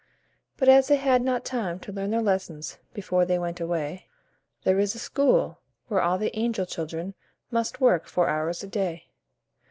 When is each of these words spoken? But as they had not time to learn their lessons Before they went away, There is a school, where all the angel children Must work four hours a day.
But 0.57 0.67
as 0.67 0.87
they 0.87 0.95
had 0.95 1.21
not 1.21 1.45
time 1.45 1.79
to 1.81 1.91
learn 1.91 2.09
their 2.09 2.23
lessons 2.23 2.79
Before 2.91 3.23
they 3.23 3.37
went 3.37 3.59
away, 3.59 4.07
There 4.63 4.79
is 4.79 4.95
a 4.95 4.97
school, 4.97 5.59
where 5.89 6.01
all 6.01 6.17
the 6.17 6.35
angel 6.35 6.65
children 6.65 7.13
Must 7.51 7.79
work 7.79 8.07
four 8.07 8.27
hours 8.27 8.63
a 8.63 8.67
day. 8.67 9.09